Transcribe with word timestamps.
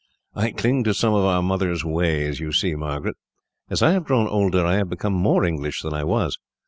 "I 0.33 0.49
cling 0.49 0.83
to 0.85 0.95
some 0.95 1.13
of 1.13 1.25
our 1.25 1.43
mother's 1.43 1.85
ways, 1.85 2.39
you 2.39 2.51
see, 2.53 2.73
Margaret. 2.73 3.15
As 3.69 3.83
I 3.83 3.91
have 3.91 4.03
grown 4.05 4.25
older, 4.27 4.65
I 4.65 4.77
have 4.77 4.89
become 4.89 5.13
more 5.13 5.45
English 5.45 5.83
than 5.83 5.93
I 5.93 6.03
was. 6.05 6.39